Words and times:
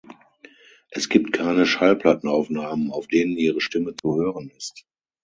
Es 0.89 1.09
gibt 1.09 1.31
keine 1.31 1.67
Schallplattenaufnahmen, 1.67 2.89
auf 2.89 3.05
denen 3.05 3.37
ihre 3.37 3.61
Stimme 3.61 3.95
zu 3.95 4.15
hören 4.15 4.49
ist. 4.57 4.87